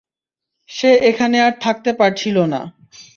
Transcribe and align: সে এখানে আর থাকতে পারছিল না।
সে 0.69 0.91
এখানে 1.09 1.37
আর 1.41 1.53
থাকতে 1.61 1.91
পারছিল 1.93 2.37
না। 2.45 2.61